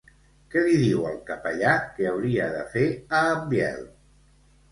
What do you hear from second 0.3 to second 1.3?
Què li diu el